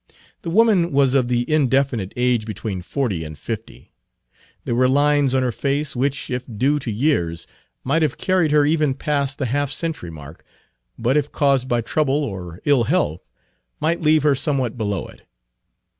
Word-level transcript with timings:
The 0.41 0.49
woman 0.49 0.91
was 0.91 1.13
of 1.13 1.27
the 1.27 1.47
indefinite 1.47 2.11
age 2.17 2.45
between 2.45 2.81
forty 2.81 3.23
and 3.23 3.37
fifty. 3.37 3.91
There 4.65 4.73
were 4.73 4.89
lines 4.89 5.35
on 5.35 5.43
her 5.43 5.51
face 5.51 5.95
which, 5.95 6.31
if 6.31 6.47
due 6.57 6.79
to 6.79 6.91
years, 6.91 7.45
might 7.83 8.01
have 8.01 8.17
carried 8.17 8.49
her 8.49 8.65
even 8.65 8.95
past 8.95 9.37
the 9.37 9.45
half 9.45 9.71
century 9.71 10.09
mark, 10.09 10.43
but 10.97 11.17
if 11.17 11.31
caused 11.31 11.67
by 11.67 11.81
trouble 11.81 12.23
or 12.23 12.61
ill 12.65 12.85
health 12.85 13.21
might 13.79 14.01
leave 14.01 14.23
her 14.23 14.33
somewhat 14.33 14.75
below 14.75 15.05
it. 15.05 15.21